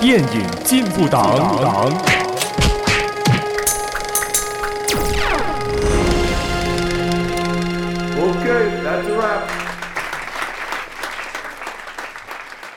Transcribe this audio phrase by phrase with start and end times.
[0.00, 2.33] 电影进步党。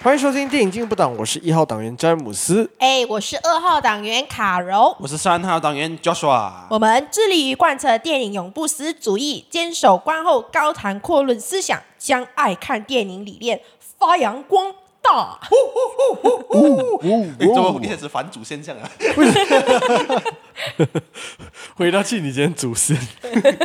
[0.08, 2.72] 欢迎收听电影进步党，我是一号党员詹姆斯。
[2.80, 4.96] 哎，我是二号党员卡柔。
[5.02, 6.50] 我是三号党员 Joshua。
[6.70, 13.60] 我们致力于贯彻电影永不死主义，坚守观后高谈阔论思想，将爱看电影理念
[14.00, 15.42] 发扬光大。
[17.38, 18.90] 你怎么一直是反祖现象啊？
[21.76, 22.98] 回到去你今天祖先。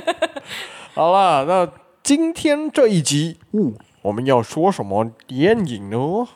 [0.93, 1.69] 好啦，那
[2.03, 3.71] 今天这一集，哦，
[4.03, 6.27] 我们要说什么电影呢？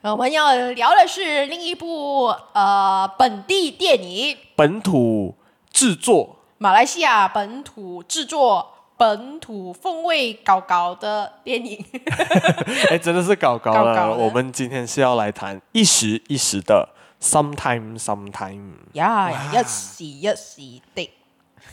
[0.00, 5.34] 我们要聊的是另一部呃本地电影，本土
[5.70, 8.66] 制作，马来西亚本土制作，
[8.96, 11.84] 本土风味搞搞的电影。
[12.90, 13.94] 哎，真的是搞搞了。
[13.94, 16.88] 搞搞我们今天是要来谈一时一时的
[17.20, 18.72] ，sometime sometime。
[18.94, 21.10] 呀，一时一时的。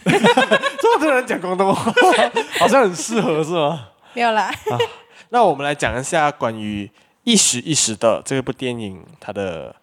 [0.03, 0.11] 这
[0.99, 1.91] 么多人讲广东话，
[2.59, 3.87] 好像很适合是吗？
[4.13, 4.77] 没有啦、啊。
[5.29, 6.89] 那我们来讲一下关于
[7.23, 9.75] 一时一时的这部电影，它的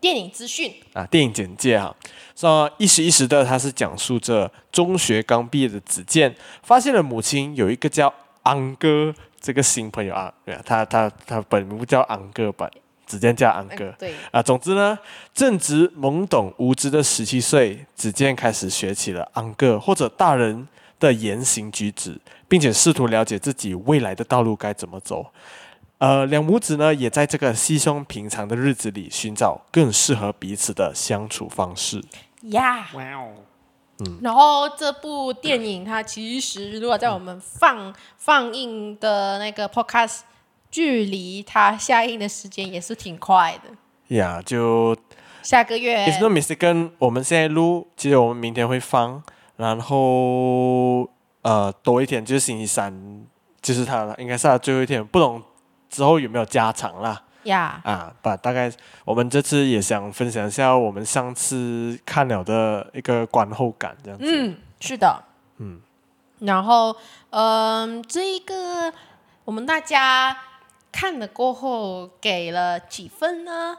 [0.00, 1.94] 电影资讯啊，电影简介哈。
[2.34, 8.12] 说一时一时的，它是讲述着中学刚毕业的子健，发现了母亲有一个叫
[8.44, 12.70] 昂哥这个新朋友啊，对啊，他他他本名不叫昂哥吧？
[13.04, 14.98] 子健叫昂哥，嗯、对啊，总之呢，
[15.34, 20.68] 正值懵懂无知的十七岁，子健开始学起了昂哥或者大人
[21.00, 25.26] 的言行举止，并且试图了解自己未来的道路该怎么走。
[25.98, 32.02] 呃，两母子呢，也在这个稀松平常的日子里寻找更适合彼此的相处方式。
[32.42, 33.32] 呀，哇哦，
[33.98, 40.20] 嗯，然后这部电影它其实如果在我们放、嗯、放映的那个 podcast。
[40.70, 44.94] 距离它下映的时间也是挺快的，呀，yeah, 就
[45.42, 46.06] 下个月。
[46.06, 49.22] It's not mistaken，我们现在录，其实我们明天会放，
[49.56, 51.08] 然后
[51.48, 52.92] 呃多一天就是星期三，
[53.62, 55.42] 就是他应该是他最后一天，不懂
[55.88, 57.22] 之后有没有加长啦。
[57.44, 57.90] 呀 Yeah.
[57.90, 58.70] 啊，把大概
[59.04, 64.24] 我们这次也想分享一下我们上次看了的一个观后感，这样子。
[64.28, 65.24] 嗯，是的，
[65.56, 65.80] 嗯，
[66.40, 66.94] 然后
[67.30, 68.92] 嗯、呃，这一个
[69.44, 70.36] 我们大家。
[70.90, 73.76] 看了过后给了几分呢？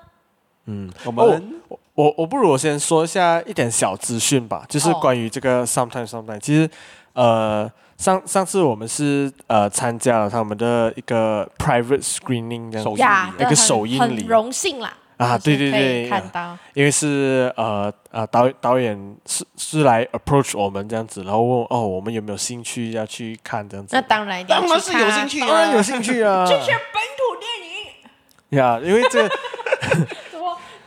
[0.66, 6.40] 嗯，我们、哦、我我我不如我先说一下一点小资讯吧，就是关于这个 Sometime Sometime。
[6.40, 6.70] 其实
[7.14, 14.94] 呃上上次我们是呃参加了他们的一个 private screening 这样子，呀一个首映礼，很荣幸啦。
[15.18, 23.94] 啊，对对对，看到，因为是呃呃导导演是是来 approach 我们这样子，然后问哦我们有没有兴趣要去看这样子。
[23.94, 26.46] 那当然，当然是有兴趣，当然有兴趣啊。
[26.48, 28.58] 这是本土电影。
[28.58, 29.28] 呀，因为这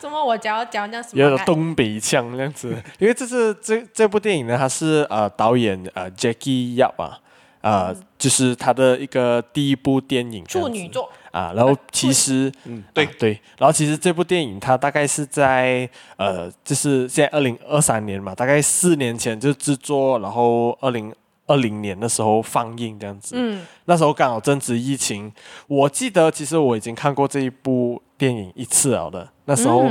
[0.02, 1.22] 怎么我讲讲那什么？
[1.22, 7.20] 有东北腔这样子， 因为这是这这部电影呢，它是呃导演呃 Jackie Yap 啊。
[7.60, 11.08] 呃，嗯、就是他的一个第一部电影处女作。
[11.30, 13.06] 啊，然后其实，嗯，对。
[13.06, 21.14] 对，然后其实这部电影它大概是在呃，就是现在二零二三年嘛，大概四年前就制作，然后二零
[21.46, 25.32] 二零年的时候放映这样子，嗯，那时候刚好正值疫情，
[25.68, 29.90] 我记得其实我已经看过这一部电影一次了的，那时候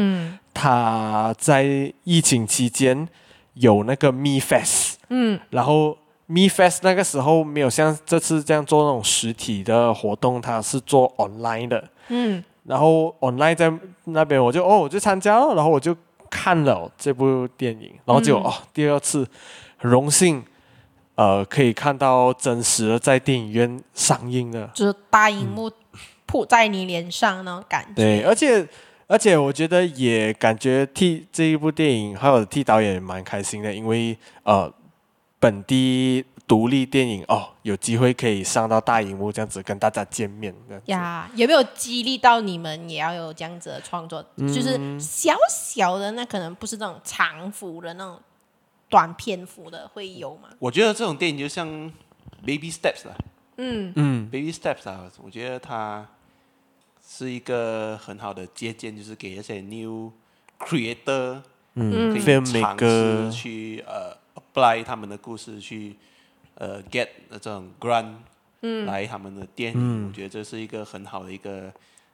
[0.54, 3.06] 他在疫情期间
[3.56, 5.98] 有那个 Me Fest，嗯，然后。
[6.28, 11.84] Me Fest 那个时候没有像这次这样做那种实体的活动，他是做 online 的。
[12.08, 13.70] 嗯，然后 online 在
[14.06, 15.94] 那边，我就哦，我就参加了，然后我就
[16.30, 19.28] 看了这部电影，然后就、嗯、哦，第二次
[19.76, 20.42] 很荣幸，
[21.16, 25.70] 呃，可以看到真实的在电影院上映的，就是大荧幕
[26.32, 27.96] 扑在你脸上那种感觉。
[27.96, 28.68] 对，而且
[29.08, 34.72] 而且我觉得也感觉替这一部电影还有替导演蛮开心的，因为呃。
[35.42, 40.54] 本地独立电影哦，有机会可以上到大荧幕，这样子跟大家见面。
[40.86, 44.24] 呀，有没有激励到你们也要有这样子的创作？
[44.36, 48.20] 嗯、就是小小的，那可能不是那种长幅的那种
[48.88, 50.50] 短篇幅的，会有吗？
[50.60, 51.68] 我觉得这种电影就像
[52.46, 53.18] Baby Steps 啊，
[53.58, 56.08] 嗯嗯，Baby Steps 啊，我觉得它
[57.18, 60.12] 是一个很好的借鉴，就是给一些 new
[60.60, 61.42] creator，
[61.74, 64.22] 嗯，可以尝试去呃。
[64.54, 65.94] apply 他们的故事去，
[66.56, 68.14] 呃，get 这种 grant，
[68.62, 71.72] 嗯，来他们的电影，嗯、我觉得这是一个很好的一个，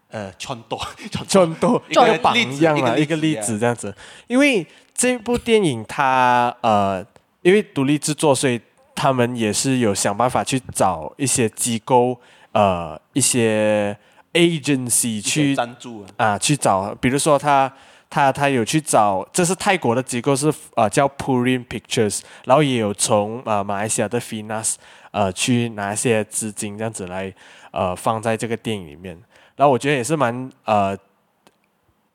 [0.10, 0.80] 呃，传导，
[1.28, 3.96] 传导一个榜样啊，一个例子这样子。
[4.26, 4.66] 因为
[4.96, 7.06] 这部电影它，呃，
[7.44, 8.60] 因为独立制作，所以
[8.96, 12.20] 他们也是有想办法去找一些机构。
[12.54, 13.96] 呃一些
[14.38, 17.74] agency 去赞助啊，去找，比如说他
[18.10, 24.76] 他他有去找，这是泰国的机构是呃叫 Purin Pictures，然后也有从呃马来西亚的 Finas
[25.12, 27.34] 呃去拿一些资金这样子来
[27.72, 29.18] 呃放在这个电影里面，
[29.56, 30.96] 然后我觉得也是蛮呃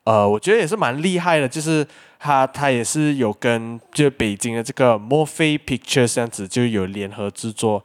[0.05, 1.85] 呃我觉得也是蛮厉害的，就是
[2.17, 7.83] 他他也是有跟就北京的这个 Morphe Pictures 这样子就有联合制作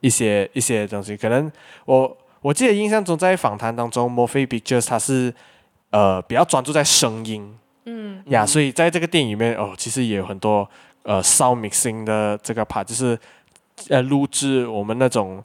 [0.00, 1.50] 一些一些东西，可能
[1.84, 2.16] 我。
[2.40, 5.34] 我记得印象中，在访谈当中，Morphe Pictures 它是
[5.90, 10.68] 呃比较专注在声音，嗯呀，所以在这个电影里面哦，其实也有很多
[11.02, 13.18] 呃 sound mixing 的这个 part，就是
[13.88, 15.42] 呃录制我们那种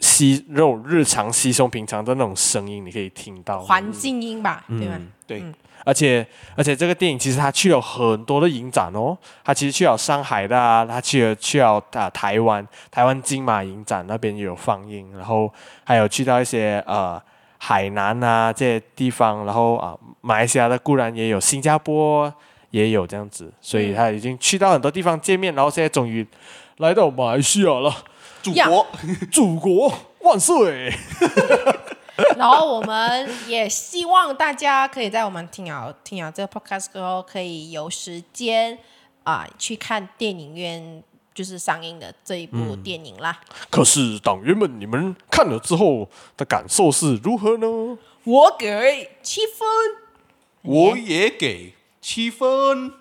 [0.00, 5.00] 稀肉日常稀松平常的那种声音，你可以听到环境音吧，嗯、对吗？
[5.26, 5.40] 对。
[5.40, 5.54] 嗯
[5.84, 6.26] 而且
[6.56, 15.52] 而且这个电影其实他去了很多的影展哦，他其实去了上海的啊，他去了去了啊台湾，台湾金马影展那边也有放映，然后
[15.84, 17.20] 还有去到一些呃
[17.58, 22.32] 海南啊这些地方，然后啊马来西亚的固然也有，新加坡
[22.70, 26.26] 也有这样子，所以他已经去到很多地方见面，然后现在终于
[26.78, 27.94] 来到马来西亚了，
[28.42, 28.86] 祖国
[29.32, 30.92] 祖国万岁！
[32.36, 38.76] 然后我们也希望大家可以在我们听好听好这个 podcast 之后，可以有时间
[39.22, 43.40] 啊、呃、去看电影院就是上映的这一部电影啦。
[43.50, 47.98] 嗯、可是党员们，你们看了之后的感受是如何呢？
[48.24, 49.68] 我给七分，
[50.62, 52.92] 我也给七分。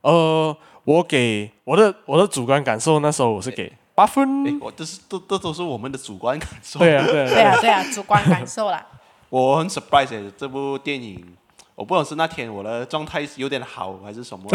[0.00, 3.72] 呃，我给我的我的主观感受，那时候我是给。
[4.00, 6.78] 八分，哎，我这是都都都是我们的主观感受。
[6.78, 8.86] 对啊，对啊，对啊，对啊，主观感受啦。
[9.28, 11.36] 我很 surprise 这部电影，
[11.74, 14.48] 我不懂是那天我的状态有点好还是什么。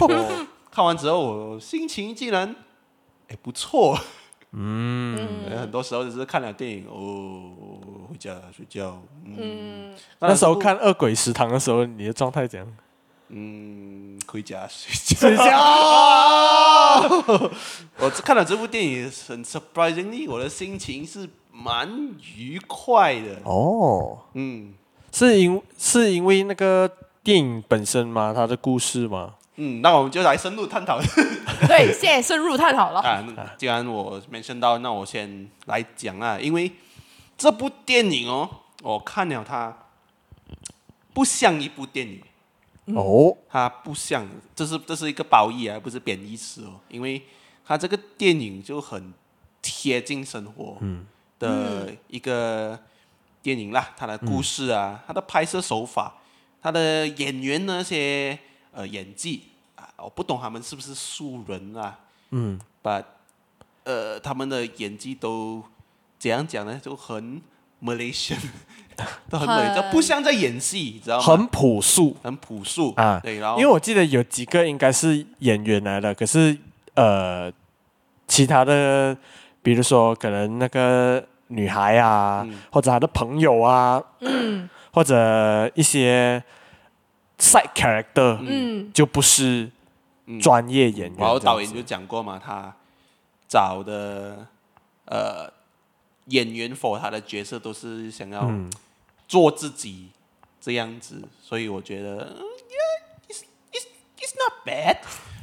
[0.00, 2.56] 我看完之后，我心情竟然
[3.28, 3.96] 哎不错。
[4.50, 5.16] 嗯，
[5.56, 7.52] 很多时候只是看了电影哦，
[8.10, 9.00] 回家睡觉。
[9.24, 12.66] 嗯，嗯那时候看《恶鬼食堂》的时候，你的状态怎样？
[13.34, 15.16] 嗯，回家睡觉。
[15.18, 15.50] 睡觉。
[17.98, 21.88] 我看了这部电影，很 surprisingly，我的心情是蛮
[22.36, 23.38] 愉快的。
[23.44, 24.74] 哦，嗯，
[25.10, 26.90] 是因是因为那个
[27.22, 28.34] 电影本身吗？
[28.36, 29.36] 它的故事吗？
[29.56, 31.00] 嗯，那我们就来深入探讨。
[31.66, 33.00] 对，现在深入探讨了。
[33.00, 33.24] 啊，
[33.56, 36.38] 既然我没想到，那我先来讲啊。
[36.38, 36.70] 因为
[37.38, 38.48] 这部电影哦，
[38.82, 39.74] 我看了它，
[41.14, 42.20] 不像一部电影。
[42.86, 46.80] 哦，它不像，这是这是一个褒义啊，不是贬义词哦。
[46.88, 47.22] 因为
[47.64, 49.12] 它这个电影就很
[49.60, 50.78] 贴近生活
[51.38, 52.78] 的一个
[53.40, 56.14] 电影啦，它的故事啊，它的拍摄手法，
[56.60, 58.38] 它的演员那些
[58.72, 59.44] 呃演技
[59.76, 62.00] 啊，我不懂他们是不是素人啊，
[62.30, 63.02] 嗯，把
[63.84, 65.62] 呃他们的演技都
[66.18, 66.80] 怎样讲呢？
[66.82, 67.40] 就很
[67.80, 68.40] Malaysian。
[69.30, 71.22] 都很美，这不像在演戏，你知道吗？
[71.22, 73.20] 很朴素，很朴素啊。
[73.22, 76.56] 对，然后因为我记得有几个应该是演员来的，可是
[76.94, 77.52] 呃，
[78.26, 79.16] 其他的，
[79.62, 86.42] 比如说可能那个女孩啊，嗯、或者他的朋友啊，嗯、或者一些
[87.38, 89.70] side character，嗯，就不是
[90.40, 91.18] 专业演员。
[91.18, 92.74] 然后导演就讲过嘛，他
[93.48, 94.46] 找的
[95.06, 95.50] 呃。
[96.26, 98.48] 演员 for 他的角色都是想要
[99.32, 100.10] 做自己
[100.60, 102.36] 这样子，嗯、所以我觉得、
[102.68, 103.86] yeah,，it's it's
[104.18, 104.98] it's not bad。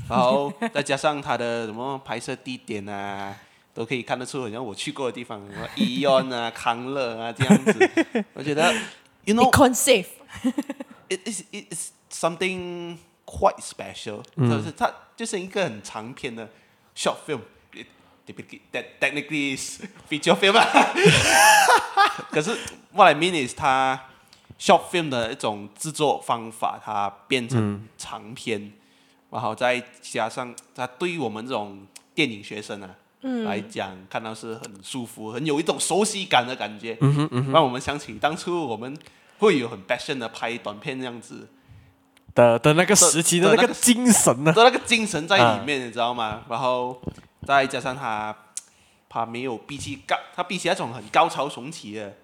[0.07, 3.35] 然后再加上他的什么拍摄地点啊，
[3.73, 7.89] 都可以看得出，好像我去过的地方，什么医院啊、康乐啊这样子。
[8.35, 8.71] 我觉得，
[9.25, 9.49] you know，it
[11.25, 14.51] is it is something quite special、嗯。
[14.51, 16.47] 就是它就是一个很长篇的
[16.95, 17.41] short film。
[18.71, 20.55] That technically is feature film.
[22.31, 22.55] 可是
[22.93, 23.99] what I mean is 它
[24.59, 28.73] short film 的一种制作方法，它变成长片，嗯、
[29.31, 32.89] 然后再加上它对于我们这种电影学生啊、
[33.21, 37.51] 嗯、来讲，看到是很舒服，很有一种熟悉感的感觉，嗯哼嗯哼。
[37.51, 38.95] 让我们想起当初我们
[39.39, 41.47] 会有很 passion 的拍短片这样子。
[42.35, 46.43] 的的那个时期的那个精神呢，的那个精神在里面，啊、你知道吗？
[46.47, 47.01] 然后。
[47.45, 48.35] 再加上他，
[49.07, 52.17] 他没有比起高，他比起那种很高潮耸起的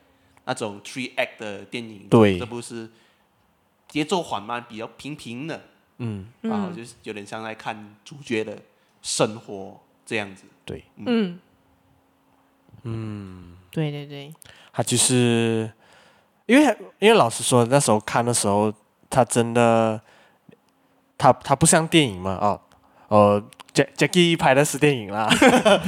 [0.44, 2.90] 那种 three act 的电影，对，这部是
[3.88, 5.62] 节奏缓慢、比较平平的，
[6.00, 8.62] 嗯，然后就是有点像在看主角的
[9.02, 11.40] 生活这样子，对，嗯，
[12.84, 14.34] 嗯，对对对，
[14.74, 15.72] 他就是
[16.46, 18.72] 因为因为老实说，那时候看的时候，
[19.10, 20.02] 他真的，
[21.18, 22.62] 他他不像电影嘛，啊、哦，
[23.08, 23.44] 呃。
[23.76, 25.30] Jack Jackie 拍的是电影啦，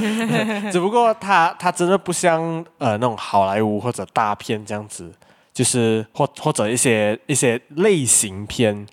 [0.70, 2.42] 只不过他他真的不像
[2.76, 5.10] 呃那种好莱坞或者大片这样子，
[5.54, 8.86] 就是或或者一些一些类型片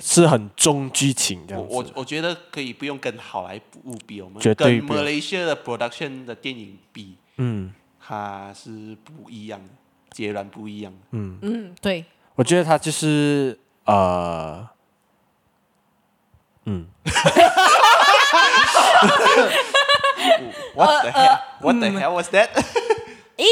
[0.00, 1.72] 是很重剧情这样子。
[1.72, 7.72] 我我觉得可以不用跟好莱坞比，我们绝对跟马来西亚的 production 的电影比，嗯，
[8.04, 9.68] 它是不一样的，
[10.10, 10.92] 截然不一样。
[11.12, 14.68] 嗯嗯，对，我觉得他就是呃，
[16.64, 16.88] 嗯。
[20.74, 21.38] What the hell?
[21.60, 22.48] What the hell was that?
[23.36, 23.44] 诶，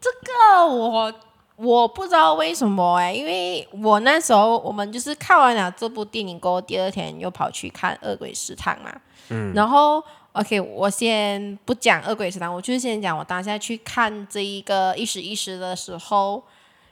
[0.00, 1.12] 这个我
[1.56, 8.94] 我不知道为什么哎，因为我那时候我们就是看完了这部电影过后，第二天又跑去看《恶鬼食堂》嘛。
[9.30, 9.52] 嗯。
[9.54, 10.02] 然后
[10.32, 16.42] ，OK，我先不讲《恶鬼食堂》，我就先讲我当下去看这一个一时一时的时候，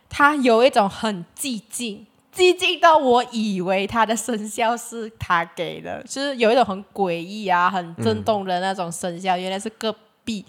[0.09, 2.07] 它有一种很寂静。
[2.37, 9.93] 激进到我以为他的生肖是他给的， 就是有一种很诡异啊、很震动的那种生肖，嗯、原来是隔
[10.25, 10.45] 壁，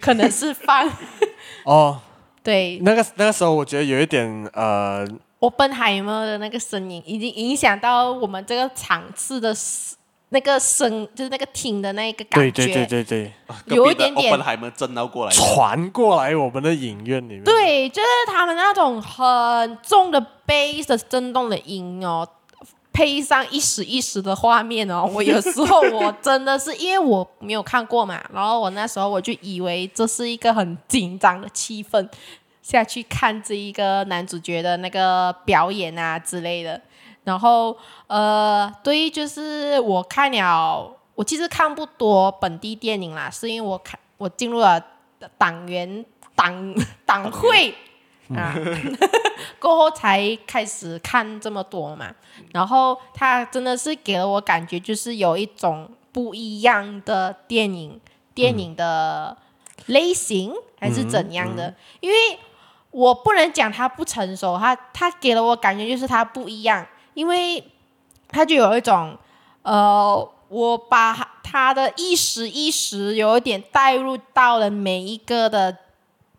[0.00, 0.90] 可能是放
[1.64, 2.00] 哦，
[2.42, 5.06] 对，那个那个时候我觉得有一点呃，
[5.38, 9.54] 我本海默的那个声音已经影响到我们这个场次的。
[10.30, 13.32] 那个声就是那个听的那个感觉，对对对对
[13.66, 17.44] 对，有一点点传过来，传过来我们的影院里面。
[17.44, 22.28] 对，就是他们那种很重的 bass 的震动的音哦，
[22.92, 32.06] 配上一时一时的画面哦，我有时候我真的是因为我没有看过嘛，然后我那时候我就以为这是一个很紧张的气氛
[32.60, 36.78] 下去看这一个男主角的那个表演啊之类的。
[37.28, 44.82] 然后，呃，对，就是我看了，我其实看不多本地电影啦，是因为我看我进入了
[45.36, 46.02] 党员
[46.34, 47.74] 党 党会
[48.34, 48.56] 啊，
[49.60, 52.14] 过后才开始看这么多嘛。
[52.54, 58.00] 然后他真的是给了我感觉，就是有一种不一样的电影，
[58.32, 59.36] 电影的
[59.84, 62.16] 类型还是怎样的，因为
[62.90, 66.86] 我不能讲它不成熟，他他给了我感觉就是它不一样。
[67.18, 67.64] 因为
[68.28, 69.18] 他就有一种，
[69.62, 75.78] 呃，我把他的一时一时有一点带入到了每一个的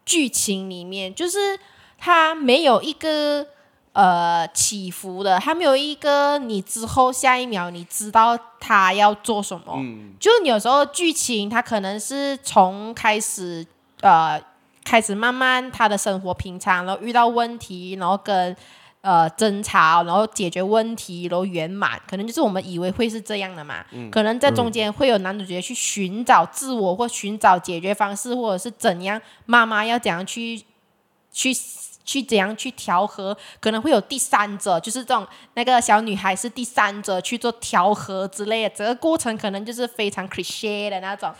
[0.05, 1.59] 剧情里面，就是
[1.97, 3.45] 他没有一个
[3.91, 13.67] 呃起伏的，他没有一个你之后下一秒你知道他要做什么，嗯，就有时候剧情他可能是从开始
[13.99, 14.41] 呃
[14.85, 18.55] 开始慢慢他的生活平常，然后遇到问题，然后跟。
[19.01, 23.85] 呃，争吵，然后解决问题，然后圆满，可能就是我们以为会是这样的嘛。
[23.93, 30.61] 嗯、可能在中间会有男主角去寻找自我，或寻找解决方式，或者是怎样，妈妈要怎样去
[31.31, 31.55] 去
[32.03, 41.33] 去怎样去调和，可能会有第三者，就是这种那个小女孩是第三者去做调和之类的，整个过程可能就是非常 cliche 的那种。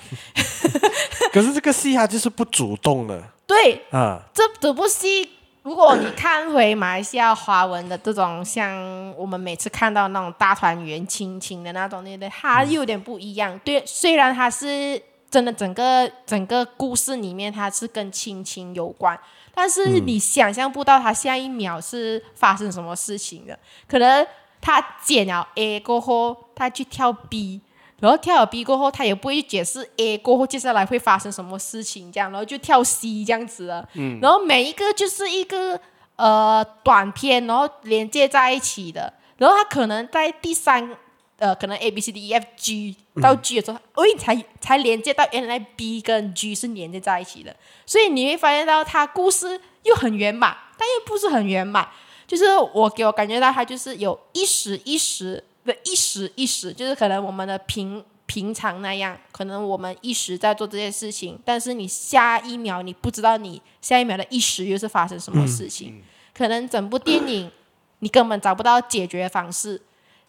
[1.34, 3.22] 可是这个戏它就是不主动的。
[3.46, 5.32] 对，啊，这这部戏。
[5.64, 12.30] 如果你看回马来西亚华文的这种，像我们每次看到那种大团圆亲情的那种，对不对？
[12.30, 13.60] 它有点不一样。
[13.60, 19.20] 对，虽然它是真的，整个整个故事里面它是跟亲情有关，
[19.54, 23.60] 但是你想象不到它下一秒是发生什么事情的。
[23.88, 24.26] 可能
[24.62, 27.62] 他剪了 A 过后，他去跳 B。
[28.00, 33.88] 然后跳了 B 过后，他也不会去解释 A 过后接下来会发生什么事情，这样，然后就跳 C 这样子了。
[33.96, 34.20] 嗯。
[34.22, 35.80] 然后每一个就是一个
[36.16, 39.14] 呃短片，然后连接在一起的。
[39.38, 40.98] 然后他可能在第三
[41.38, 47.56] 呃，可能 A B C D E F G 到 G 的时候，哦、嗯，才才连接到原来 B 跟 G 是连接在一起的。
[47.86, 51.90] 所以你会发现到他故事又很圆满，但又不是很圆满。
[52.28, 55.44] 就是我给我感觉到他就是有一时一时。
[55.84, 67.52] 一时一时，就是可能我们的平平常那样，可能我们一时在做这件事情，但是你下一秒你不知道你下一秒的一时又是发生什么事情，可能整部电影
[68.00, 69.82] 你根本找不到解决方式，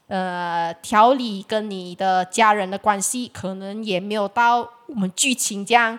[0.07, 5.99] 呃，调理跟你的家人的关系可能也没有到我们剧情这样，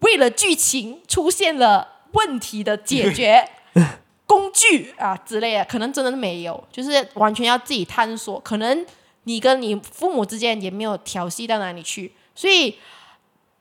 [0.00, 3.48] 为了剧情出现了问题的解决。
[4.26, 8.40] 工具啊之类的，可能真的没有，就是完全要自己探索。
[8.40, 8.86] 可能
[9.24, 12.78] 你跟你父母之间也没有调戏到哪里去，所以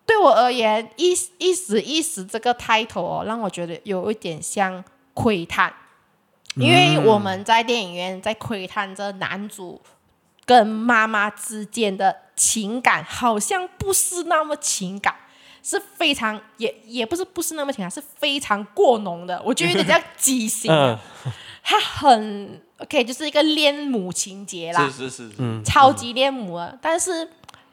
[0.05, 5.73] 对我而言，一一时一时这个 title 哦，让我觉得有一点像窥探，
[6.55, 9.81] 因为我们在电影院在窥探着男主
[10.45, 15.15] 跟妈妈之间的情感，好像不是那么情感。
[15.63, 19.41] 是非常也也不是不是那么甜，是非常过浓的。
[19.45, 20.69] 我觉得有点像畸形，
[21.63, 26.73] 他很 OK，就是一个恋母情节啦，是是是，超级恋母啊。
[26.81, 27.27] 但是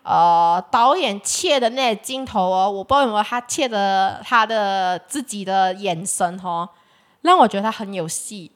[0.04, 6.68] 呃，导演切的那些镜头哦，我不知道为什么他切的他的自己的眼神哦，
[7.22, 8.50] 让我觉得他很有戏，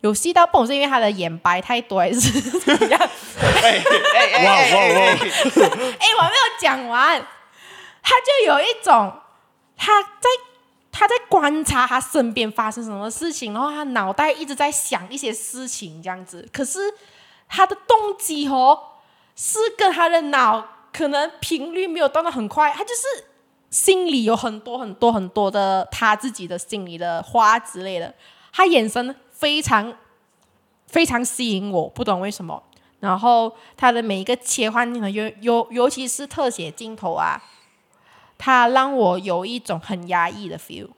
[0.00, 2.20] 有戏到不是因为他的眼白太多还是
[2.60, 3.00] 怎么样？
[3.40, 5.14] 哎哎哎哎！
[5.16, 7.24] 哎，我还没有讲完，
[8.04, 9.12] 他就有一种
[9.76, 10.28] 他在
[10.92, 16.78] 他在观察他身边发生什么事情，然后他脑袋一直在想一些事情这样子，可是
[17.48, 18.78] 他的动机哦
[19.34, 20.68] 是跟他的脑。
[20.96, 23.24] 可能频率没有断的很快，他就是
[23.68, 28.14] 心里有很多很多很多的他自己的心里的话之类的。
[28.52, 29.92] 他眼神非常
[30.86, 32.62] 非常吸引我，不懂为什么。
[33.00, 37.42] 然后他的每一个切换镜头，尤尤尤其是特写镜头啊，
[38.38, 40.88] 他让我有一种很压抑的 feel。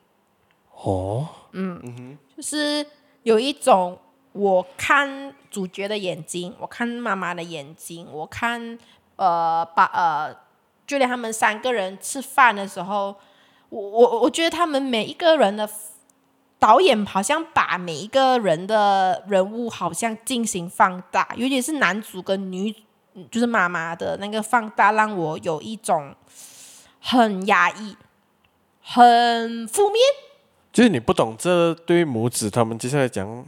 [0.82, 2.86] 哦，嗯，就是
[3.22, 3.98] 有一种
[4.32, 8.78] 我看主角的眼睛，我看妈妈的眼睛，我看。
[9.18, 10.36] 呃，把呃，
[10.86, 13.16] 就连他们三个人吃饭的时候，
[13.70, 15.66] 我我我觉得他们每一个人的
[16.58, 22.70] 导演好像把每一个人的人物好像进行放大，尤其是男主跟女，
[23.30, 26.14] 就是妈妈的那个放大，让我有一种
[27.06, 27.96] 很压抑、
[28.82, 30.00] 很负面。
[30.72, 33.44] 就是你不懂这对母子他们接下来讲，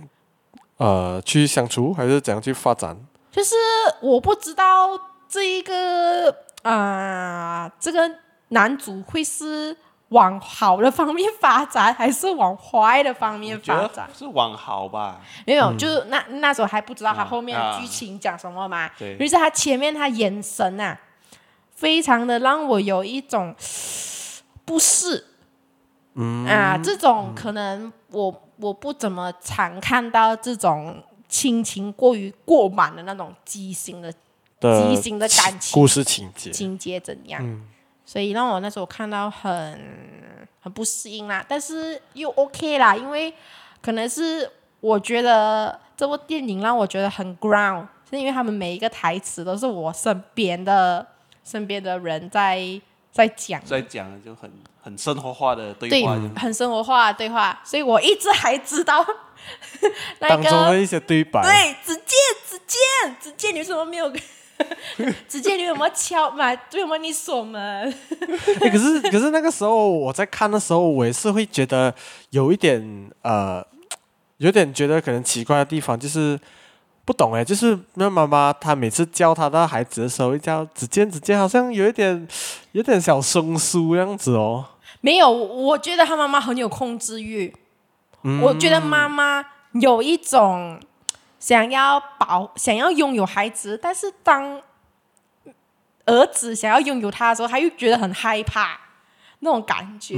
[0.76, 2.96] 呃，去相处还是怎样去发展？
[3.30, 3.54] 就是
[4.00, 4.98] 我不知道。
[5.30, 6.30] 这一个
[6.62, 8.10] 啊、呃，这个
[8.48, 9.76] 男主会是
[10.08, 14.08] 往好的方面发展，还是往坏的方面发展？
[14.16, 15.20] 是往好吧？
[15.44, 18.78] 没有，嗯、就是那那时候还不知道他后面的剧情讲什么嘛。
[18.78, 19.18] 啊啊、对。
[19.20, 20.98] 于是他前面他眼神啊，
[21.78, 23.54] 非常的让我有一种
[24.64, 25.24] 不适。
[26.14, 26.44] 嗯。
[26.46, 34.12] 啊，这种可能我我不怎么常看到这种亲情过于过满的那种畸形的。
[34.60, 37.40] 畸形的感情，故事情节，情节怎样？
[37.40, 37.64] 嗯、
[38.04, 39.80] 所以让我那时候看到很
[40.60, 43.32] 很不适应啦，但是又 OK 啦，因为
[43.80, 44.50] 可能是
[44.80, 51.06] 我觉得这部电影让我觉得很 ground，是因为他们每一个台词都是我身边的
[51.48, 52.60] 身边的人在
[53.10, 54.50] 在讲，在讲就很
[54.82, 59.04] 很生活化的对话，对，很生活化的对话，所以我一直还知道
[60.20, 64.12] 那个当中的一些对白，对，子健，子健，子健，你为什么没有？
[65.28, 66.58] 子健你有没有敲门？
[66.74, 67.60] 为什么你锁门？
[68.60, 71.94] 欸、可是可是那个时候我在看的时候，我也是会觉得
[72.30, 73.64] 有一点呃，
[74.38, 76.38] 有点觉得可能奇怪的地方，就是
[77.08, 82.28] 不懂哎，就是那妈妈她每次教她的孩子的时候，一叫子健子健，好像有一点
[82.72, 84.62] 有点小生疏这样子哦。
[85.00, 87.54] 没有，我觉得他妈妈很有控制欲。
[88.24, 89.42] 嗯、我觉得妈妈
[89.72, 90.78] 有一种。
[91.40, 94.60] 想要保，想要拥有孩子，但是当
[96.04, 98.76] 儿子想要拥有他的时候，他又觉得很害怕，
[99.38, 100.16] 那种感觉，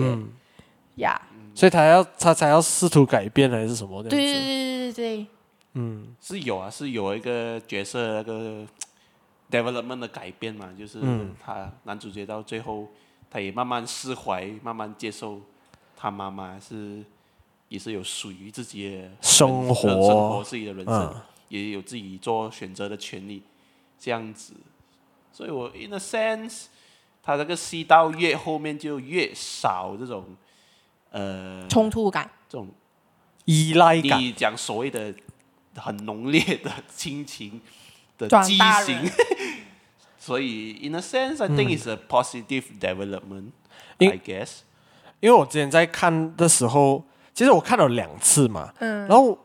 [0.94, 1.20] 呀、
[1.54, 4.02] 所以他要他才要试图改变还是什么？
[4.04, 5.26] 对对对对对，
[5.74, 8.66] 嗯，是有啊，是有一个角色那个
[9.50, 11.00] development 的改变嘛，就是
[11.44, 12.88] 他男主角到最后，
[13.30, 15.40] 他也慢慢释怀，慢慢接受
[15.96, 17.04] 他妈妈是。
[17.70, 23.44] 也是有属于自己的生活，生活自己的人生，嗯、也有自己做选择的权利，
[23.96, 24.54] 这样子。
[25.32, 26.64] 所以我 in a sense，
[27.22, 30.36] 他这个戏到越后面就越少这种
[31.12, 32.66] 呃冲突感，这种
[33.44, 34.20] 依赖感。
[34.20, 35.14] 你讲所谓的
[35.76, 37.60] 很浓烈的亲情
[38.18, 39.10] 的畸形，
[40.18, 43.50] 所以 in a sense，I think it's a positive development、
[43.98, 44.08] 嗯。
[44.08, 44.60] I guess，
[45.20, 47.04] 因为我之前在看的时候。
[47.32, 49.38] 其实我看了两次嘛，嗯，然后，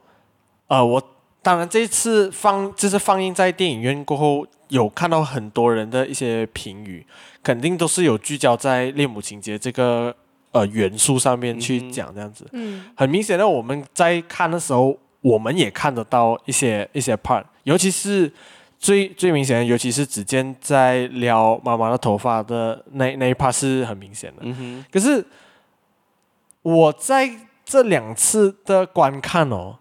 [0.67, 1.01] 呃，我
[1.41, 7.05] 当然这一次放就是放映在电影院过后，有看到很多人的一些评语，
[7.41, 10.13] 肯定都是有聚焦在恋母情节这个
[10.51, 14.97] 呃元素上面去讲这样子，嗯，很明显的我们在看的时候，
[15.29, 18.31] 我们也看得到一些一些 part，尤其是
[18.77, 25.25] 最最明显的，尤其是子健在撩妈妈的头发的那那一 part 是很明显的，嗯哼，可是
[26.61, 27.29] 我在。
[27.67, 29.79] 这两次的观看哦，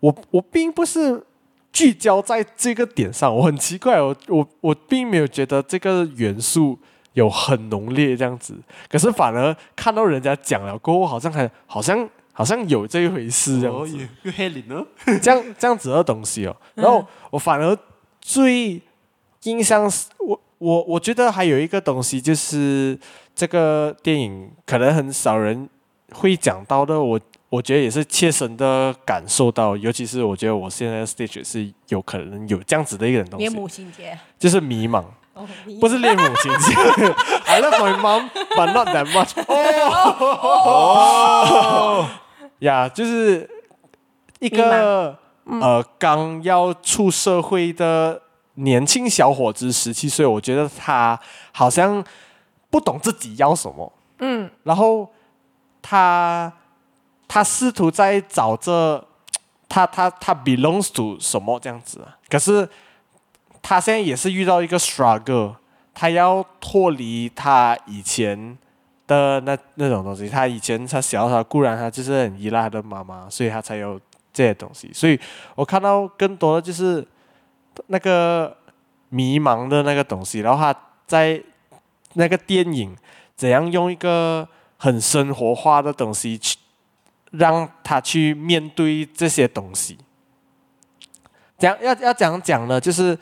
[0.00, 1.22] 我我并不是
[1.70, 6.78] 聚焦在这个点上，我很奇怪，我我我并没有觉得这个元素
[7.12, 8.54] 有很浓烈这样子，
[8.88, 14.08] 可是反而看到人家讲了过后，好像还好像好像有这一回事这样子，
[15.20, 17.76] 这样这样子的东西哦，然后我反而
[18.20, 18.80] 最
[19.44, 22.98] 印象是我我我觉得还有一个东西就是
[23.34, 25.68] 这个电影可能很少人。
[26.12, 33.46] 会讲到的，我我觉得也是切身的感受到，尤其是我觉得我现在的 stage 是有可能有这样子的一个东西，
[34.36, 35.04] 就是迷茫，
[35.80, 36.74] 不是恋母情节。
[37.46, 39.30] I love my mom, but not that much。
[40.42, 42.06] 哦，
[42.60, 43.48] 呀，就是
[44.38, 48.22] 一个、嗯、呃刚要出社会的
[48.54, 51.18] 年轻小伙子，十七岁，我觉得他
[51.52, 52.04] 好像
[52.70, 53.92] 不懂自己要什么。
[54.18, 55.08] 嗯，然后
[55.80, 56.52] 他
[57.26, 59.02] 他试图在找着
[59.68, 62.68] 他他他 belongs to 什么这样子，可是
[63.62, 65.56] 他现在也是遇到一个 struggle。
[65.92, 68.56] 他要脱离他以前
[69.08, 70.28] 的那那种东西。
[70.28, 74.00] 他以前他小时候固然他就是很依赖他的妈妈，所以他才有
[74.32, 74.90] 这些东西。
[74.94, 75.18] 所以
[75.56, 77.06] 我看到更多的就是
[77.88, 78.56] 那个
[79.08, 80.38] 迷茫的那个东西。
[80.38, 81.42] 然后他在
[82.14, 82.96] 那个电影
[83.36, 86.56] 怎样用一个很生活化的东西去
[87.32, 89.98] 让他去面对这些东西。
[91.58, 92.80] 讲要要怎样讲呢？
[92.80, 93.18] 就是。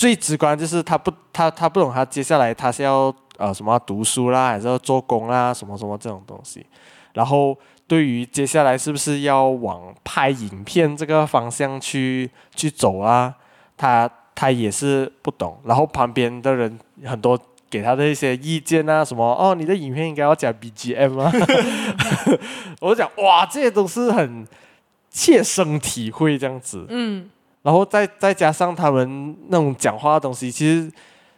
[0.00, 6.64] 最直观就是他不他他不懂他接下来他是要呃什么读书啦，还是要做工啦，什么什么这种东西。
[7.12, 7.54] 然后
[7.86, 13.34] 对于接下来是不是要往拍影片这个方向去去走啊，
[13.76, 15.60] 他他也是不懂。
[15.64, 21.30] 然后旁边的人很多给他的一些意见啊，什么哦，你的影片应该要加 BGM 啊。
[22.80, 24.48] 我讲哇，这些都是很
[25.10, 26.86] 切身体会这样子。
[26.88, 27.28] 嗯。
[27.62, 30.90] 然后再再加上他们那种讲话的东西，其实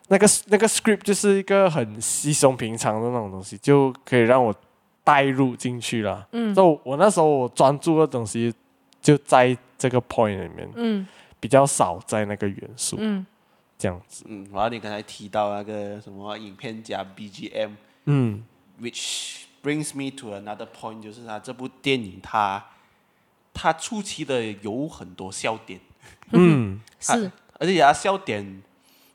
[0.09, 4.55] 那个那个 script 就是一个很稀松平常的那种东西，就可以让我
[5.03, 6.27] 带入进去了。
[6.33, 8.55] 嗯，就我那时候我专注的东西
[9.01, 11.07] 就在这个 point 里面，嗯，
[11.41, 13.27] 比较少在那个元素，嗯，
[13.77, 14.25] 这样子。
[14.29, 17.71] 嗯，然后你刚才提到那个什么影片加 BGM，
[18.05, 18.45] 嗯
[18.81, 22.65] ，which brings me to another point，就是他这部电影它
[23.53, 25.81] 它初期的有很多笑点。
[26.33, 28.63] 嗯，是，而且他笑点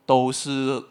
[0.06, 0.84] 都是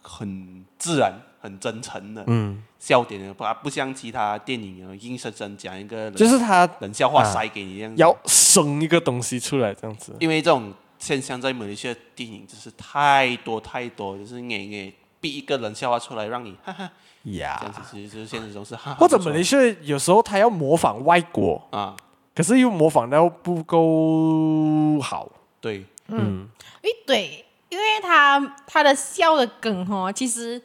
[0.00, 2.24] 很自然、很真诚的。
[2.26, 10.14] 嗯，笑点不不像其他电影啊，硬生生讲一个，就是他冷笑话塞给你这样子，要生一个东西出来这样子。
[10.20, 16.90] 因为这种现象在某一些电影就是太多太多，就是硬硬逼一个冷笑话出来让你哈哈
[17.24, 18.96] 呀，这样子其实就是现实中是哈哈。
[18.98, 21.96] 或者某一些有时候他要模仿外国啊，
[22.34, 25.28] 可是又模仿到不够好。
[25.62, 26.48] 对，嗯，
[26.82, 30.60] 诶，对，因为他他的笑的梗哦，其实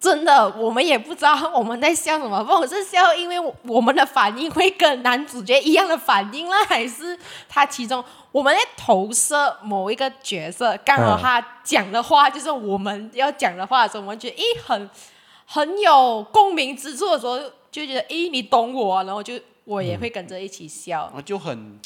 [0.00, 7.16] 真的我们也不知道我们在笑什么，不是笑，因为我们的反应会跟男主角一样的反应啦，还是
[7.50, 14.88] 他其中我们在投射某一个角色，刚好他讲的话就是我们要讲的话的时候，我们觉得诶很
[15.44, 17.38] 很有共鸣之处的时候，
[17.70, 21.78] 就觉得诶你懂我，然后就我也会跟着一起笑，就很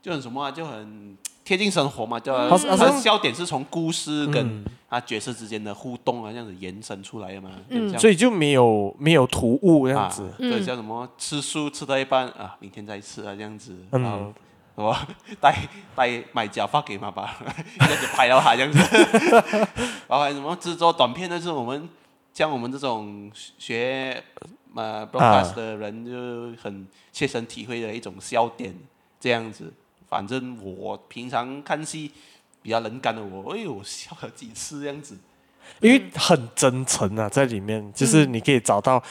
[0.00, 1.18] 就很什么啊，就很。
[1.46, 7.52] 贴近生活嘛，就他的笑点是从故事跟他角色之间的互动啊，这样子延伸出来的嘛。
[7.68, 10.28] 嗯，所以就没有没有突兀这样子。
[10.38, 13.78] 对，叫什么吃素吃到一半啊，明天再吃啊这样子。
[13.92, 14.34] 然后
[14.74, 14.92] 什么
[15.40, 15.56] 带
[15.94, 17.30] 带买假发给妈妈，
[17.78, 18.78] 这样子拍到他这样子。
[20.08, 21.88] 然后还什么制作短片的是我们
[22.34, 24.20] 像我们这种学
[24.74, 28.74] 呃 broadcast 的人，就很切身体会的一种笑点
[29.20, 29.72] 这样子。
[30.08, 32.12] 反正我平常看戏
[32.62, 35.16] 比较能干的我，哎呦，笑了几次这样子，
[35.80, 39.02] 因为很真诚啊，在里面就是你可以找到。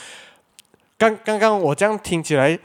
[0.97, 2.58] 刚刚刚我这样听起来，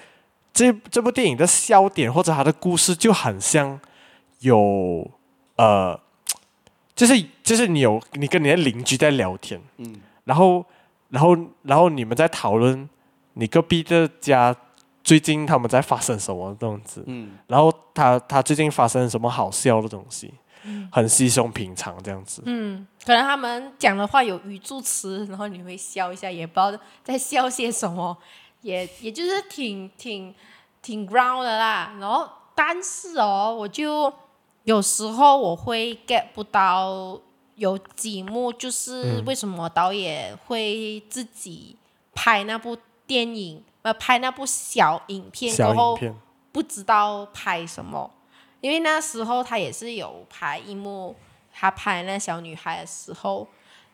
[0.52, 3.80] 这这部电影的笑点或者它的故事就很像
[4.38, 5.10] 有
[5.56, 6.00] 呃，
[6.94, 10.64] 就是就是你有你跟你的邻居在聊天，嗯，然后
[11.08, 12.88] 然后然后你们在讨论
[13.34, 14.56] 你隔壁的家。
[15.02, 17.02] 最近他们在发生什么样子？
[17.06, 20.32] 嗯，然后他他最近发生什么好笑的东西？
[20.62, 22.42] 嗯，很稀松平常这样子。
[22.44, 28.16] 嗯，可能他们讲的话有语助词，然后你会笑一下，也不知道在笑些什么，
[28.60, 30.34] 也也就是挺挺
[30.82, 31.94] 挺 ground 的啦。
[31.98, 34.12] 然后，但是哦，我就
[34.64, 37.18] 有时候我会 get 不到
[37.54, 41.74] 有几幕，就是为什么导演会自己
[42.14, 43.64] 拍那部电影。
[43.82, 45.98] 呃，拍那部小影片，然后
[46.52, 48.10] 不知道拍什么，
[48.60, 51.16] 因为那时候他也是有拍一幕，
[51.50, 53.48] 他拍那小女孩的时候，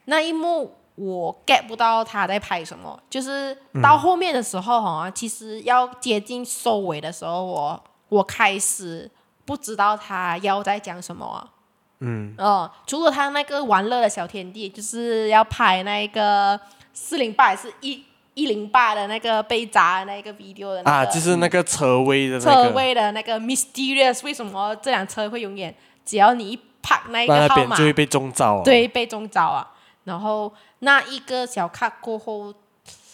[0.06, 9.08] 那一幕我 get 不到他在拍什么，就是到后面的时候哈，嗯、其实要接近收尾的时候，我我开始
[9.44, 11.48] 不知道他要在讲什么啊，
[12.00, 16.58] 嗯，哦，除了他那个玩乐的小天地，就是要拍那个
[16.92, 18.02] 四零八还是一。
[18.36, 28.62] 一零八的那个被砸的那个 video 的、那个、啊，就是那个车位的、那个、车位的那个 mysterious，为什么这辆车会永远只要你一 park 那个号码就会被中招、啊？
[28.62, 29.72] 对，被中招啊！
[30.04, 32.52] 然后那一个小卡过后，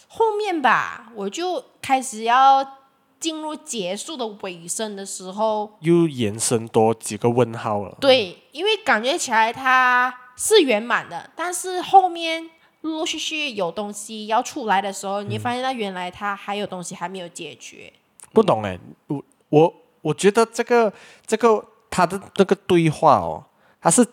[0.09, 2.79] 后面吧，我就开始要
[3.21, 7.97] 进入结束的尾声的时候，又延伸多几个问号了。
[8.01, 12.51] 对，因为感觉起来它是圆满的，但是后面
[12.83, 17.93] 陆陆续续有东西要出来的时候，你发现它原来它还有东西还没有解决。
[18.25, 20.93] 嗯、不懂哎，我我我觉得这个
[21.27, 23.45] 这个他的这个对话哦，
[23.81, 24.07] 他是。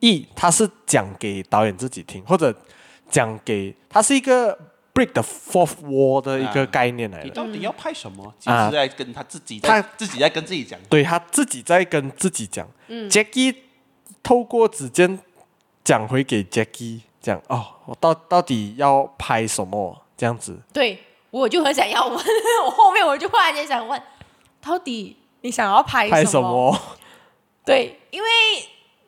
[0.00, 2.54] 一，他是讲给导演自己听，或者
[3.08, 4.54] 讲给他是一个
[4.92, 7.24] break the fourth wall 的一个概念来的。
[7.24, 8.34] 你到底要拍什么？
[8.38, 10.78] 其实在跟他自己，他自己在跟自己讲。
[10.90, 12.68] 对，他自己在跟自己讲。
[13.08, 13.54] Jackie
[14.22, 15.18] 透过指尖
[15.82, 20.02] 讲回给 Jackie 讲哦，我到到底要拍什么？
[20.16, 20.60] 这样子。
[20.72, 22.16] 对，我就很想要问，
[22.66, 24.00] 我后面我就忽然间想问，
[24.60, 26.78] 到底你想要拍拍什么？
[27.64, 28.28] 对，因为。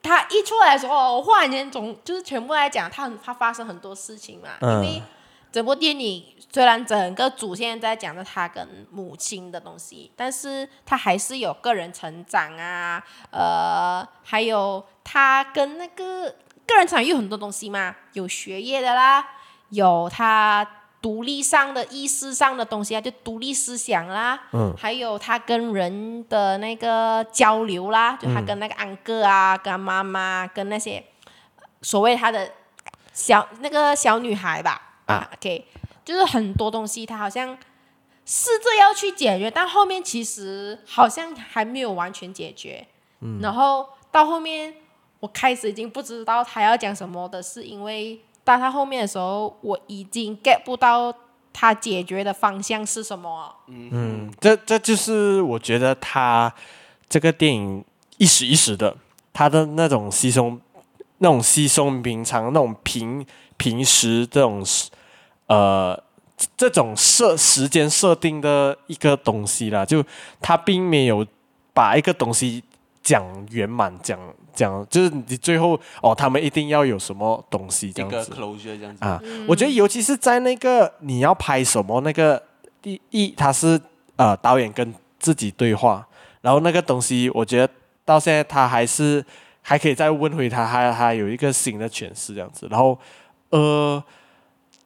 [0.03, 4.51] 他一出来的时候，我忽然间总就是全部来讲，他很他发生很多事情嘛。
[4.61, 5.03] 嗯、因为
[5.51, 16.33] 整部电影虽然整个主线在讲着他跟母亲的东西，但是他还是有个人成长啊，呃，还有他跟那个
[16.67, 19.25] 个人成长有很多东西嘛，有学业的啦，
[19.69, 20.67] 有他。
[20.99, 31.01] 独立上的意识上的东西啊，就独立思想啦，嗯，还有他跟人的那个交流啦，就他跟那个安哥啊，嗯、跟妈妈，跟那些
[31.83, 32.51] 所谓他的
[33.13, 35.67] 小那个小女孩吧，啊，OK，
[36.03, 37.55] 就是很多东西，他好像
[38.25, 42.85] 试着要去解决，但后面其实好像还没有完全解决，
[43.21, 44.73] 嗯，然后到后面
[45.19, 48.19] 我开始已经不知道他要讲什么的是因为。
[48.47, 51.13] 到他后面的时候，我已经 get 不到
[51.51, 53.53] 他解决的方向是什么。
[53.67, 56.49] 嗯，这这就是我觉得他
[57.09, 57.83] 这个电影
[58.15, 58.95] 一时一时的，
[59.33, 60.57] 他的那种稀松、
[61.17, 63.25] 那种稀松平常、那种平
[63.57, 64.63] 平时这种
[65.47, 66.01] 呃
[66.55, 70.01] 这种设时间设定的一个东西啦，就
[70.39, 71.27] 他并没有
[71.73, 72.63] 把一个东西
[73.03, 74.17] 讲圆满讲。
[74.57, 79.21] 讲就是你最后哦，他们一定要有什么东西这样子，这样子啊。
[79.23, 82.41] 嗯、我觉得尤其是在那个你要拍什么那个
[82.81, 83.79] 第一，他是
[84.15, 86.05] 呃导演跟自己对话，
[86.41, 87.71] 然后那个东西，我觉得
[88.03, 89.23] 到现在他还是
[89.61, 92.67] 还可以再问回他，还还有一个新的诠释这样子。
[92.71, 92.97] 然后
[93.51, 94.03] 呃，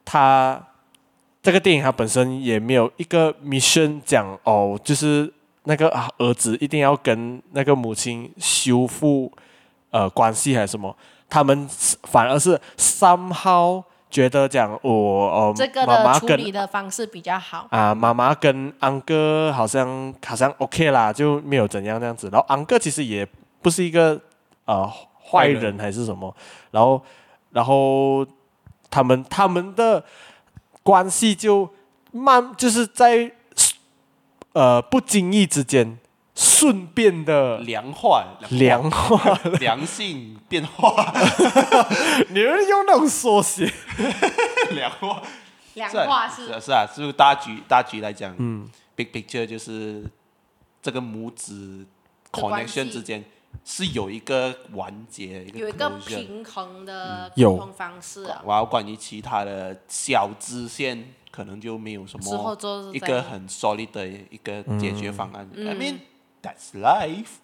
[0.04, 0.62] 他
[1.42, 5.32] 这个电影它本身也没有一个 mission 讲哦，就是
[5.64, 9.32] 那个儿子一定要跟那个母亲修复。
[9.92, 10.94] 呃，关系还是什么？
[11.28, 11.68] 他们
[12.02, 17.94] 反而是 somehow 觉得讲我呃，这个的处理的方式比较好啊。
[17.94, 22.28] 妈妈跟安哥好像好像 OK 啦，就没有怎样这样子。
[22.32, 23.26] 然后安哥其实也
[23.62, 24.20] 不是一个
[24.64, 24.90] 呃
[25.30, 26.34] 坏人还是什么。
[26.70, 27.02] 然后
[27.50, 28.26] 然后
[28.90, 30.02] 他们他们的
[30.82, 31.68] 关系就
[32.10, 33.30] 慢，就是在
[34.52, 35.98] 呃不经意之间。
[36.34, 41.12] 顺便的良化，良化，良性变化。
[42.30, 43.70] 你们用那种缩写，
[44.72, 45.22] 良化，
[45.74, 48.66] 良化是是是啊，就大局大局来讲，嗯
[48.96, 50.04] ，big picture 就是
[50.80, 51.84] 这个母子
[52.30, 53.22] connection 之间
[53.62, 58.42] 是有一个完结，有一个平衡的沟通方式啊。
[58.46, 62.56] 然后关于其他的小支线，可能就没有什么
[62.94, 65.46] 一个很 solid 的一个解决方案。
[65.54, 65.96] I mean。
[66.42, 67.36] That's life。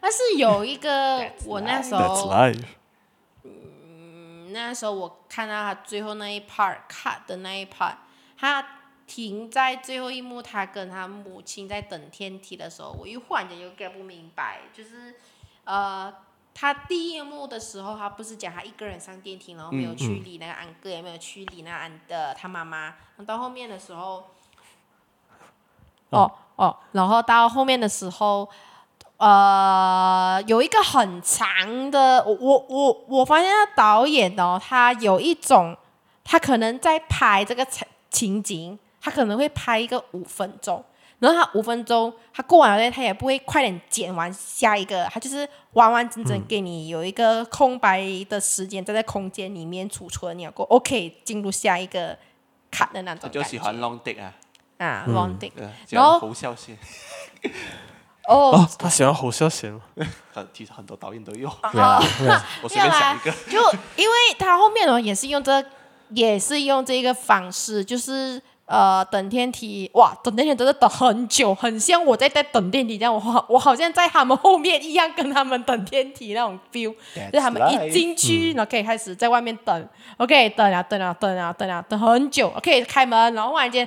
[0.00, 2.30] 但是有一个，我那时候，
[3.42, 7.94] 嗯，那时候我看到他最后那一 part cut 的那一 part，
[8.38, 8.64] 他
[9.06, 15.14] 停在最后一幕，他跟他母亲在等天梯的时候，我一忽然间就 get 不明白，就是
[15.64, 16.14] 呃，
[16.52, 22.94] 他第一幕的时候，他不是讲他一个人上电梯，然后没有去理那个安哥，也没有去理那个安的他妈妈，
[23.26, 24.28] 到后面的时候，
[26.10, 26.30] 哦。
[26.56, 28.48] 哦，然后到后面的时候，
[29.16, 35.76] 呃，有一个很长的，我我我我发现导演哦，他有一种，
[36.22, 40.84] 他可能在拍这个情情景，他可能会拍一个五分钟，
[41.18, 52.16] 然后他五分钟他过完了，他也不会快点剪完下一个，他就是完完整整给你有一个空白的时间，在这空间里面储存，你要过 OK 进入下一个
[52.70, 53.22] 卡的那种。
[53.24, 54.32] 我就喜欢 long take 啊。
[54.84, 55.52] 啊，long take，
[55.90, 56.76] 然后侯孝贤，
[58.28, 59.80] 哦，他喜欢侯孝贤吗，
[60.52, 61.98] 其实很多导演都有，对啊，
[62.62, 63.58] 我随便想一个，就
[63.96, 65.64] 因为他后面呢也是用这，
[66.10, 76.94] 也是用这个方式，就是呃，等电梯，哇，等电梯真的等很久，很像我在在等电梯这样，我好我好像在他们后面一样，跟他们等电梯那种 feel，
[77.30, 83.86] 就是他们一进去，然后可以开始在外面等，OK，等啊等啊等啊等啊等很久，OK，开门，然后忽然间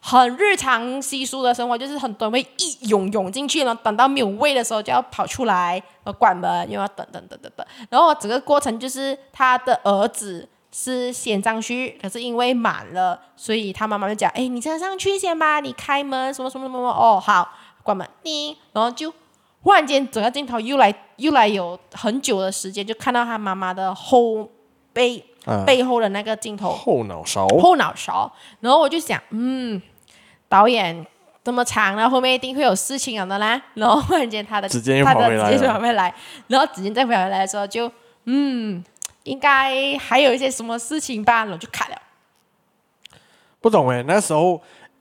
[0.00, 10.48] 很日常稀疏的生活，就是很多人会一涌涌进去，然后等到没有位的时候就要跑出来，然后关门，又要等等等等等，然后整个过程就是他的儿子。
[10.72, 17.50] 是先上去，可是因为满了，所以他妈妈就讲：“哎，你先上去先吧，你开门什么什么什么什么哦，好，
[17.82, 19.12] 关门。”叮，然后就
[19.62, 24.48] 忽然间整个镜头又来又来有很久的时间，就看到他妈妈的后
[24.92, 28.32] 背、啊、背后的那个镜头，后脑勺，后脑勺。
[28.60, 29.82] 然后我就想，嗯，
[30.50, 31.06] 导演
[31.42, 33.62] 这么长了，后面一定会有事情了的啦。
[33.72, 36.14] 然后忽然间他的直接又跑回来，直接跑回来，
[36.48, 37.90] 然后直接再回来的时候就
[38.24, 38.84] 嗯。
[39.24, 41.96] 应该还有一些什么事情吧，然后就卡了。
[43.60, 44.60] 不懂哎，那时候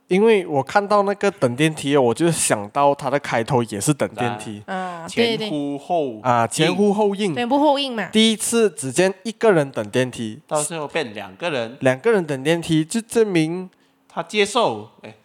[0.09, 8.09] 因为我看到那个等电梯，我就想到它的开头也是等电梯，啊，对对前呼后啊，前呼后应，前呼后应嘛。
[8.11, 13.69] 第一次只见一个人等电梯，到最后变两个人，两个人等电梯，就证明
[14.09, 15.15] 他接受，哎，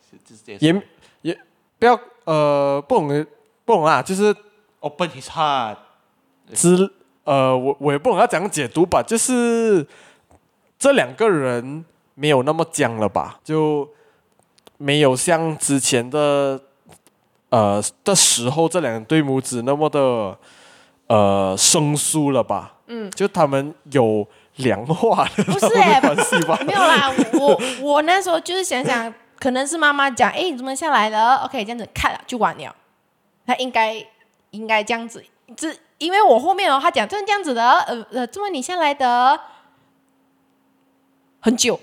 [0.61, 0.83] 也
[1.23, 1.39] 也
[1.79, 3.27] 不要呃，不懂
[3.65, 4.35] 不懂啊，就是
[4.81, 5.77] open his heart
[6.53, 6.91] 之。
[7.25, 9.87] 呃，我我也不懂要怎样解读吧，就是
[10.79, 11.83] 这两个人
[12.15, 13.89] 没有那么僵了吧，就
[14.77, 16.61] 没有像之前的
[17.49, 20.37] 呃的时候这两对母子那么的
[21.07, 22.75] 呃生疏了吧？
[22.89, 26.59] 嗯，就他们有良化的不是关系吧？
[26.67, 29.11] 没有啦，我我那时候就是想想，
[29.45, 32.75] 可能是妈妈讲，哎，你怎么下来了？OK，这样子看了就完了，
[33.47, 34.03] 他应该
[34.53, 35.23] 应该这样子，
[35.55, 35.69] 这。
[35.99, 39.39] 因为我后面哦，他讲这这样子的，呃呃，这么你下来的
[41.41, 41.79] 很久，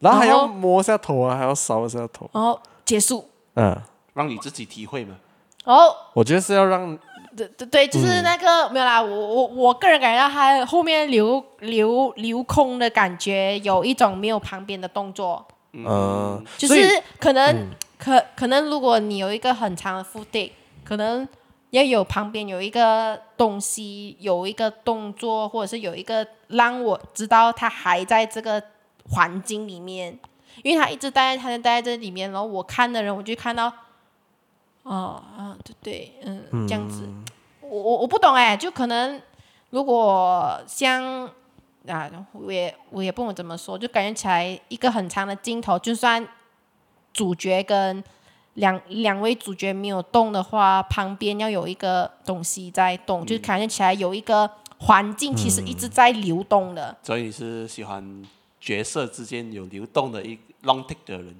[0.00, 3.76] 然后还要摸一下头啊，还要搔一下头，然后结束，嗯，
[4.14, 5.16] 让你自己体会嘛。
[5.64, 6.98] 哦，我觉得是要让，
[7.36, 20.52] 对对对，就是那个、嗯、没有啦，我我我个人感觉到他后面留留留空的感觉，有一种没有旁边的动作，嗯，就是可能、嗯、可可能如果你有一个很长的 footage，
[20.84, 21.28] 可能。
[21.70, 28.62] 要有旁边有一个东西，有一个动作，或者是有一个让我知道他还在这个
[29.10, 30.16] 环境里面，
[30.62, 33.66] 因为他一直待在，他就待在这里面，然后我看的人，我就看到，
[34.84, 37.24] 哦，啊，对对，嗯，这样子，嗯、
[37.62, 39.20] 我我我不懂哎，就可能
[39.70, 41.28] 如果像
[41.88, 46.26] 啊，我也我也不懂怎么说，就感觉起来一个很长的镜头，就算
[47.12, 48.02] 主角跟。
[48.54, 56.92] 两两位主角没有动的话，旁边要有一个东西在动，嗯、就感觉起来有一个环境，其实一直在流动的。
[56.92, 58.22] 嗯、所以你是喜欢
[58.60, 61.34] 角色之间有流动的一 long take 的人？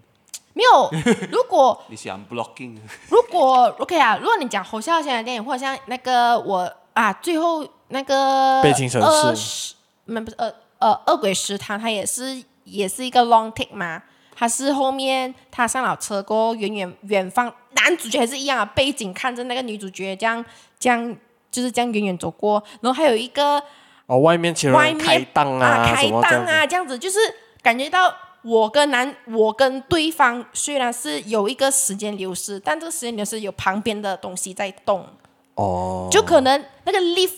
[0.54, 0.90] 没有，
[1.30, 9.00] 如果 你喜欢 blocking，如果 OK 啊，如果你讲侯孝贤的电影，或者像那个我啊，最后那个悲情城
[9.36, 9.73] 市，
[10.06, 14.02] 呃，不是呃呃恶鬼食堂，它也是也是一个 long take 嘛。
[14.36, 20.44] 他是后面他上了车过后，远远远方男主角还是一样啊，背景看着那个女主角这样
[20.76, 21.16] 这样
[21.52, 23.62] 就是这样远远走过，然后还有一个
[24.06, 27.18] 哦外面外面开档啊，啊开档啊这样子，就是
[27.62, 28.12] 感觉到
[28.42, 35.06] 我跟男我跟对方虽然是有一个时间流失，但这个时间流失有旁边的东西在动。
[35.54, 37.36] 哦，就可能那个 lift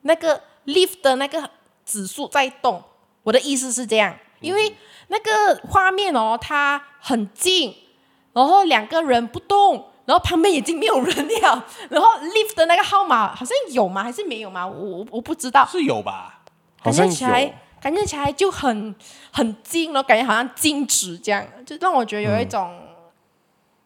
[0.00, 1.50] 那个 lift 的那个
[1.84, 2.82] 指数在动，
[3.22, 4.74] 我的意思是这样，因为。
[5.08, 7.74] 那个画面哦，它很近，
[8.32, 14.02] 然后两个人不动，然后旁边已经没有人了，然后 lift 的那个号码好像有吗？
[14.02, 14.66] 还是没有吗？
[14.66, 15.68] 我我不知道。
[15.70, 16.40] 是有吧？
[16.82, 18.94] 感觉起来，感觉起来就很
[19.30, 22.88] 很近，然后感觉好像静止这样，就让我觉得有一种，嗯、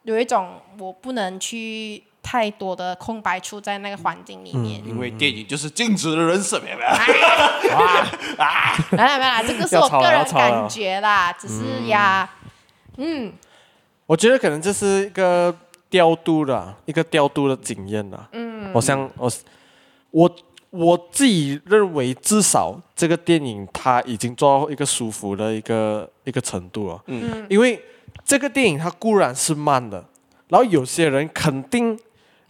[0.04, 2.04] 有一种我不能去。
[2.28, 6.88] 太多的空白处在那个环境里面，因为电影就是静止的人生， 没有没有？
[8.42, 12.28] 啊，没有没有，这个是我个人感觉啦，只是呀，
[12.96, 13.32] 嗯，
[14.06, 15.54] 我觉得可能这是一个
[15.88, 19.30] 调度的一个调度的经验啦，嗯，我想我
[20.10, 20.36] 我
[20.70, 27.80] 我自己认为，至少这个电影它已经做到一个舒服的一个一个程度了，嗯，因为
[28.24, 30.04] 这个电影它固然是慢的，
[30.48, 31.96] 然后有些人肯定。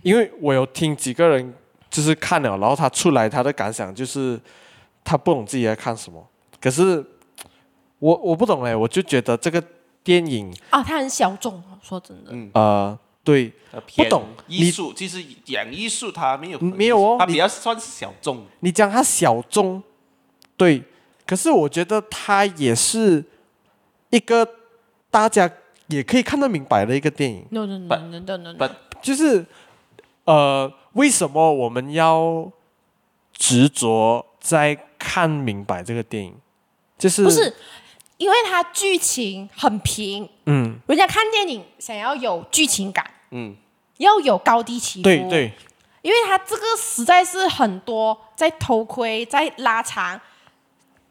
[0.06, 1.52] 因为我有听几个人
[1.90, 4.40] 就是看了，然后他出来他的感想就是
[5.02, 6.24] 他不懂自己在看什么。
[6.60, 7.04] 可是
[7.98, 9.60] 我我不懂哎，我就觉得这个
[10.04, 12.30] 电影啊，它很小众，说真的。
[12.30, 12.48] 嗯。
[12.54, 13.52] 呃，对，
[13.96, 18.46] 不懂艺术，其实讲艺术它没有没有哦，它比较算是小众。
[18.60, 19.82] 你讲它小众，
[20.56, 20.80] 对，
[21.26, 23.24] 可是我觉得它也是
[24.10, 24.48] 一个
[25.10, 25.50] 大家
[25.88, 27.44] 也可以看得明白的一个电影。
[27.50, 28.70] No no no no no no, no.
[29.02, 29.44] 就是
[30.26, 32.50] 呃，为什么我们要
[33.32, 36.36] 执着在看明白这个电影？
[36.98, 37.54] 就是不是
[38.16, 43.54] 因为它剧情很平，嗯，人家看电影想要有剧情感，嗯，
[43.98, 45.52] 要有高低起伏，对对，
[46.00, 50.18] 因为它这个实在是很多在偷窥，在拉长，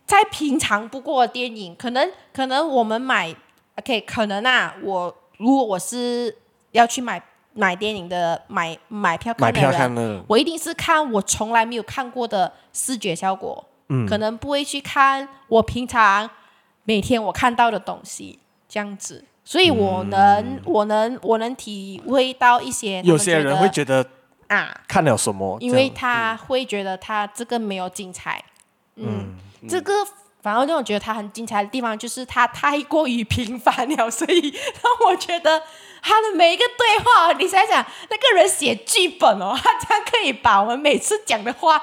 [0.05, 3.35] 在平常不过的电影，可能可能我们买
[3.77, 6.35] ，OK，可能啊，我如果我是
[6.71, 7.23] 要去买
[7.55, 13.65] 买电影的买买票看的人，买票看的，我一定是看我从来没有看过的视觉效果。
[13.87, 16.29] 嗯，可能不会去看我平常
[16.83, 24.05] 每天我看到的东西这样子，所以我能、嗯、我能我能体会到一些有些人会觉得
[24.47, 24.81] 啊。
[24.87, 28.43] 看了什么，因为他会觉得他这个没有精彩，
[28.95, 29.69] 嗯，嗯。
[29.69, 29.93] 这个
[30.45, 34.39] 反而让我觉得他很精彩的地方就是他太过于平凡了，所以
[34.83, 35.59] 让我觉得
[36.03, 41.81] 他的每一个对话，你想想那个人写剧本哦，他这样可以把我们每次讲的话。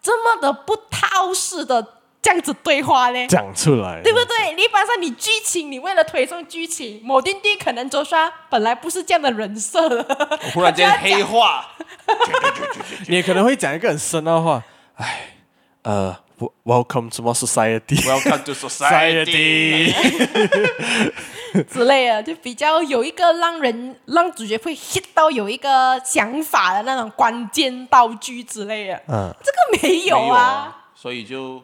[0.00, 1.82] 这么的不套式的
[2.20, 3.26] 这样子对话呢？
[3.26, 4.52] 讲出来，对不对？
[4.52, 10.04] 你本身你剧情，你为了推送剧情，某丁丁可能就说本来不是这样的人设的，
[10.52, 11.66] 忽然间黑化，
[13.08, 14.62] 你可能会讲一个很深的话，
[14.96, 15.30] 哎，
[15.84, 16.14] 呃。
[16.64, 17.96] Welcome to my society.
[18.06, 19.92] Welcome to society.
[21.70, 29.02] 之类的，就比较有一个让人让主角会 hit 到有一个想法的那种关键道具之类的。
[29.06, 31.62] 嗯，这个没有啊，有啊，所以就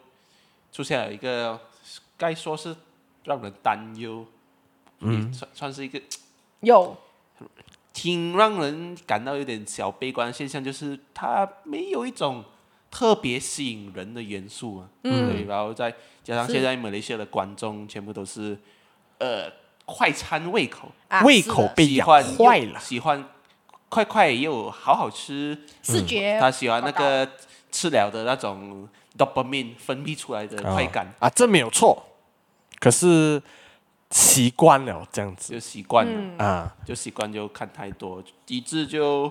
[0.72, 1.60] 出现了一个
[2.16, 2.76] 该说是
[3.24, 4.24] 让人担忧，
[5.00, 6.00] 嗯，算算是一个
[6.60, 6.96] 有
[7.92, 12.44] 挺让人感到有点小悲观的现象，就是他没有一种。
[12.90, 18.58] 特别吸引人的元素啊，嗯，对，然后再加上现在马来西亚的观众全部都是，
[19.18, 19.50] 呃，
[19.84, 23.24] 快餐胃口，啊、胃口被养坏了，喜欢
[23.88, 27.30] 快快又好好吃，视觉、嗯，他喜欢那个
[27.70, 32.04] 吃了的那种 dopamine 分泌出来的快感、哦、啊，这没有错，
[32.80, 33.40] 可是
[34.10, 39.30] 习惯了这样子，就习惯了、嗯、啊，就习惯就看太多，以致就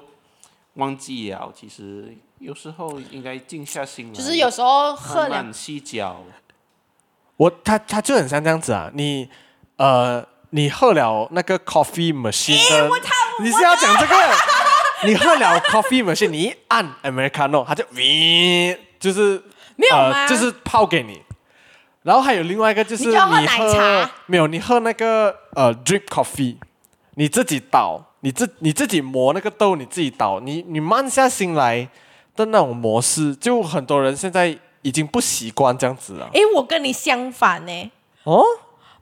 [0.74, 2.16] 忘记了其实。
[2.40, 6.24] 有时候应该静下心来，就是有时候喝两慢细嚼。
[7.36, 9.30] 我他他就很像这样子啊，你
[9.76, 12.90] 呃，你喝了那个 coffee machine 的，
[13.42, 14.16] 你是要讲这个？
[15.06, 19.44] 你喝了 coffee machine，你一按 Americano，它就喂， 就是
[19.76, 20.28] 没有吗、呃？
[20.30, 21.22] 就是泡给你。
[22.04, 24.48] 然后还有另外一个就是你喝，你喝没有？
[24.48, 26.56] 你喝那个呃 drip coffee，
[27.16, 31.90] 你自己倒，你自你自己磨那个豆，你自己倒，你你慢下心来。
[32.36, 36.30] 的那种模式，就很多人现在已经不习惯这样子了。
[36.32, 37.92] 诶，我跟你相反呢。
[38.24, 38.42] 哦，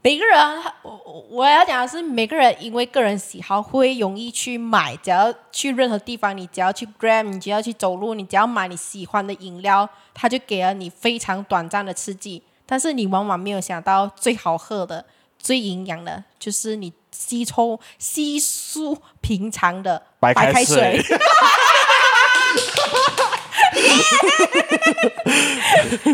[0.02, 12.42] 每个人，我我要讲的是，每个人因为个人喜好会容易去买，只要去任何地方，你只要去 Gram，你只要去走路，你只要买你喜欢的饮料，它就给了你非常短暂的刺激。
[12.66, 15.06] 但是你往往没有想到，最好喝的、
[15.38, 21.02] 最营养的，就是你稀抽稀疏平常的白开水。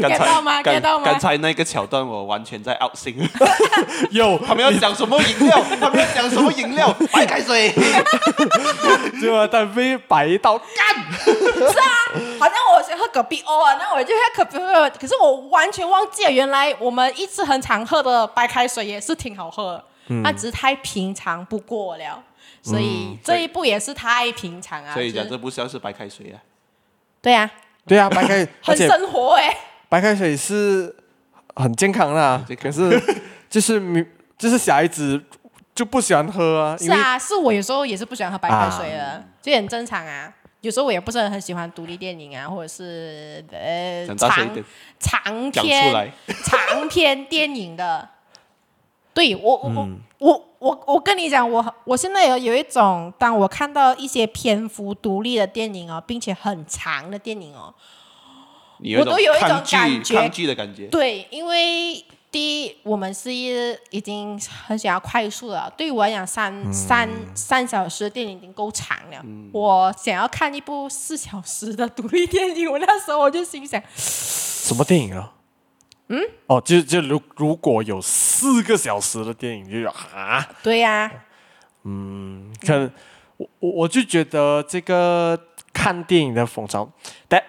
[0.02, 0.62] 刚才到吗？
[0.82, 1.06] 到吗？
[1.06, 3.16] 刚才那个桥段我完全在 out 心。
[4.12, 5.64] 有他们要讲什么饮料？
[5.80, 6.94] 他们要讲什么饮料？
[7.12, 7.74] 白开水。
[9.20, 10.68] 结果他被摆一道干。
[11.24, 11.86] 是啊，
[12.40, 14.90] 好像我想喝隔壁欧啊，那我就喝隔壁欧。
[15.00, 22.24] 可是我完全忘记了，原来我们一直很常喝的白开水也是挺好喝，那、嗯、只是太平常不过了。
[22.62, 24.94] 所以这一步也是太平常啊。
[24.94, 26.40] 所以讲这部像是白开水啊。
[27.22, 27.52] 对呀、啊，
[27.86, 29.58] 对呀、啊，白开 很生活哎、欸，
[29.90, 30.94] 白开水是
[31.56, 33.02] 很健康的、啊，可是
[33.50, 35.22] 就是就是小孩子
[35.76, 36.78] 就不喜欢喝啊。
[36.78, 40.34] 是啊，是我有时候也是不喜欢喝白开水的，这、啊、很正常啊。
[40.62, 44.18] 有时候我也不是很喜欢独立电影啊，或者是呃长
[45.00, 46.14] 长篇
[46.46, 48.10] 长篇电影的。
[49.14, 57.74] 对我我、嗯、我我我跟你讲，我我现在有有一种，当我看到一些篇幅独立的电影哦，并且很长的电影哦，
[59.00, 60.88] 我都有一种感觉，抗拒的感觉。
[60.88, 65.72] 对，因为第一，我们是已经很想要快速了。
[65.78, 69.22] 对于我来讲，三、嗯、三三小时的电影已经够长了。
[69.24, 75.34] 嗯、我想要看一部四小时的独立电影，我那时候我就心想，什么电影啊？
[76.16, 81.12] 嗯，哦，就就如如果有四个小时的电影，就有啊，对呀、啊，
[81.86, 82.92] 嗯，看
[83.38, 85.36] 我我我就觉得这个
[85.74, 86.88] 看电影的风潮，
[87.28, 87.42] 但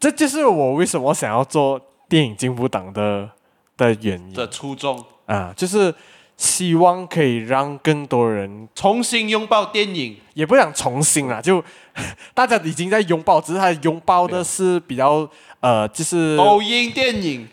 [0.00, 3.30] 这就是我为什么想要做电影进步党的
[3.76, 4.32] 的原因。
[4.34, 5.04] 的初衷。
[5.26, 5.94] 啊，就是
[6.36, 11.62] 希望可以让更多人重新拥抱电影，也不想重新啦，就
[12.34, 15.30] 大家已经在拥抱，只是他拥抱的是比较
[15.60, 17.46] 呃，就是抖音电影，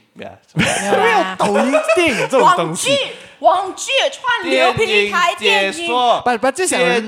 [0.53, 2.89] 没有抖音电影这种东西，
[3.39, 5.89] 网剧串流平台电影，
[6.25, 7.05] 把把就想电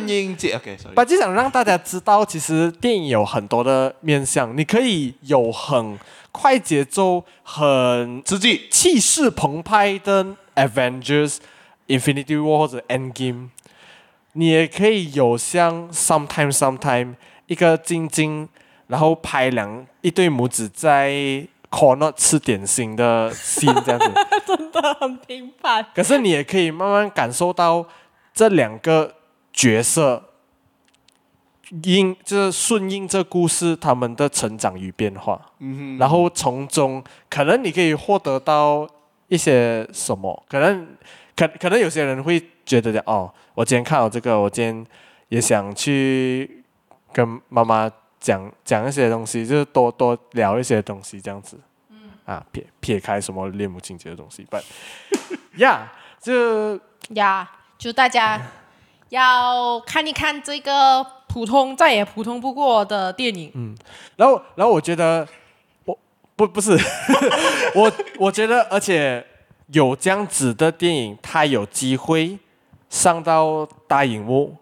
[1.04, 5.98] 就想让大家知道，其实电影有很多的面向，你可以有很
[6.32, 11.38] 快节奏、很刺激、气势澎湃的 Avengers。
[11.90, 13.48] Infinity War 或者 Endgame，
[14.34, 17.16] 你也可以有像 Sometime Sometime
[17.48, 18.48] 一个晶晶，
[18.86, 21.10] 然后拍两一对母子在
[21.70, 24.14] corner 吃点心的 scene 这样子，
[24.46, 25.86] 真的很平凡。
[25.94, 27.86] 可是你也可以慢慢感受到
[28.34, 29.16] 这两个
[29.54, 30.24] 角色
[31.84, 38.88] 应就是顺应这故事他们的成长与变化，嗯哼，然后从中可能你可以获得到
[39.28, 40.88] 一些什么，可能。
[41.36, 44.86] 可可能有些人会觉得哦，我今天看到这个，我今天
[45.30, 46.66] 也想去
[47.14, 47.90] 跟妈妈
[48.20, 51.60] 讲讲一些东西，就是多多聊一些东西这样子。
[51.90, 52.12] 嗯。
[52.26, 54.62] 啊，撇撇开什么恋母情节的东西，but
[55.58, 55.92] 呀，
[56.22, 58.42] 就呀，就大家
[59.10, 63.52] 要看一看这个普通再也普通不过的电影。
[63.56, 63.76] 嗯。
[64.16, 65.28] 然后，然后我觉得，
[65.86, 65.98] 我
[66.36, 66.78] 不不是，
[67.76, 69.26] 我我觉得，而且。
[69.72, 72.40] 有这样子的电影，它有机会
[72.90, 74.58] 上到大荧幕，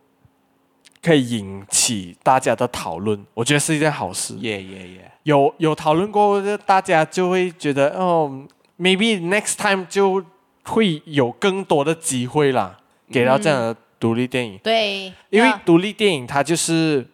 [1.07, 4.35] 可以引起大家的讨论，我觉得是一件好事。
[4.39, 5.11] 耶耶耶！
[5.23, 8.45] 有有讨论过，大家就会觉得哦
[8.77, 10.21] ，maybe next time 就
[10.63, 12.77] 会有更多的机会啦，
[13.09, 14.55] 给到这样的独立电影。
[14.55, 17.07] 嗯、对，因为独立电影它就是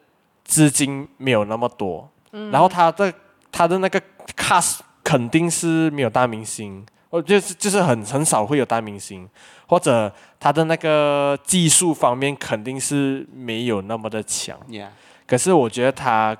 [0.43, 3.13] 资金没有那么多，嗯、然后它的
[3.51, 4.01] 它的那个
[4.35, 6.83] cast 肯定是没有大明星。
[7.13, 9.29] 我就是就是很很少会有大明星，
[9.67, 14.57] 或者他的那个技术方面肯定是没有那么的强。
[14.67, 14.87] Yeah.
[15.27, 16.35] 可是我觉得他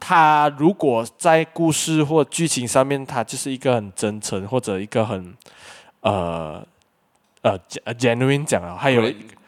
[0.00, 5.32] 他如果在故事或剧情上面，他就是一个很真诚或者一个很
[6.00, 6.66] 呃
[7.42, 7.56] 呃
[7.94, 9.04] genuine 讲啊，还有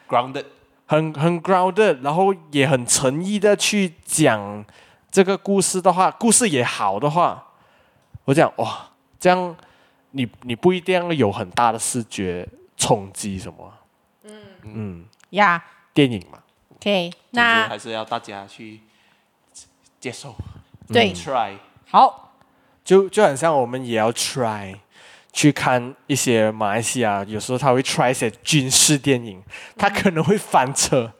[0.08, 0.44] grounded
[0.86, 4.64] 很很 grounded，然后也很诚意的去讲
[5.10, 7.48] 这个故事的话，故事也好的话，
[8.26, 8.90] 我讲哇。
[9.24, 9.56] 这样
[10.10, 12.46] 你，你你不一定要有很大的视觉
[12.76, 13.72] 冲击什么，
[14.24, 14.42] 嗯。
[14.64, 15.04] 嗯。
[15.30, 15.94] 呀，yeah.
[15.94, 16.40] 电影嘛
[16.76, 18.80] ，OK，那还是要大家去
[19.98, 20.36] 接受，
[20.92, 21.56] 对、嗯、，try，
[21.88, 22.34] 好，
[22.84, 24.76] 就就很像我们也要 try
[25.32, 29.42] 去看一些马来西亚，有时候他会 try 一些军事电影，
[29.78, 31.14] 他可能会翻车。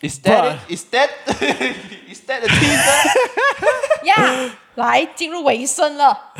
[0.00, 1.10] Is that is that
[2.08, 3.10] is that a teaser？
[4.08, 6.32] 呀，来进入尾声了。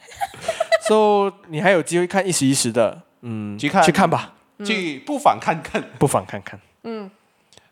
[0.86, 6.60] so 你还有机会看一时一时的，嗯，去看去看吧，去不妨看看，不妨看看。
[6.84, 7.10] 嗯，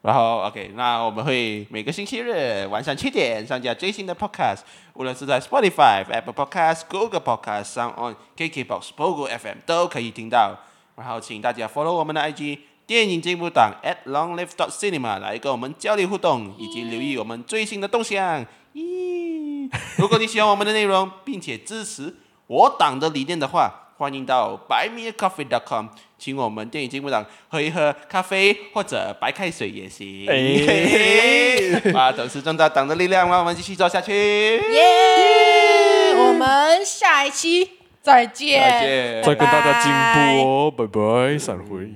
[0.03, 4.61] 然后 OK，那我们会每个星期日晚上七点上架最新的 Podcast，
[4.95, 10.59] 无论是在 Spotify、Apple Podcast、Google Podcast、SoundOn、KKBox、Pogo FM 都可以听到。
[10.97, 12.59] 然后请大家 follow 我们的 IG。
[12.89, 18.43] 电影进步党 at longlive.cinema 来跟我们交流互动，以及留意我们最新的动向。
[18.79, 22.15] 咦，如果你喜欢我们的内容，并且支持
[22.47, 30.27] 我党的理念的话，欢迎到 buymeacoffee.com，请我们电影进步党喝一喝咖啡或者白开水也行。
[30.29, 34.13] 哎，啊，都是壮大党的力量，让我们继续做下去。
[34.13, 37.71] 耶，我们下一期
[38.01, 41.93] 再见，再见，再跟大家进步哦，拜拜，散会。